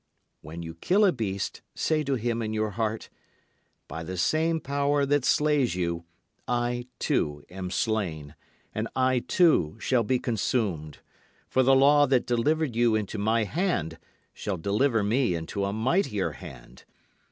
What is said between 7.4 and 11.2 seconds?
am slain; and I too shall be consumed.